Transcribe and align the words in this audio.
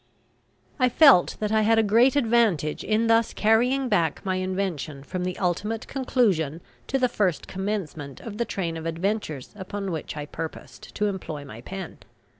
I 0.79 0.89
felt 0.89 1.37
that 1.39 1.51
I 1.51 1.61
had 1.61 1.77
a 1.77 1.83
great 1.83 2.15
advantage 2.15 2.83
in 2.83 3.05
thus 3.05 3.35
carrying 3.35 3.87
back 3.87 4.25
my 4.25 4.37
invention 4.37 5.03
from 5.03 5.25
the 5.25 5.37
ultimate 5.37 5.87
conclusion 5.87 6.59
to 6.87 6.97
the 6.97 7.07
first 7.07 7.47
commencement 7.47 8.19
of 8.19 8.39
the 8.39 8.45
train 8.45 8.77
of 8.77 8.87
adventures 8.87 9.53
upon 9.55 9.91
which 9.91 10.17
I 10.17 10.25
purposed 10.25 10.95
to 10.95 11.05
employ 11.05 11.45
my 11.45 11.61
pen. 11.61 11.99